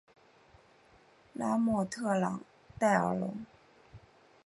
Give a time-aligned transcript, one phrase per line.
[1.33, 2.41] 拉莫特朗
[2.79, 3.37] 代尔龙。